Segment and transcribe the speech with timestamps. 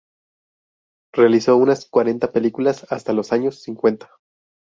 [1.13, 4.09] Realizó unas cuarenta películas hasta los años cincuenta.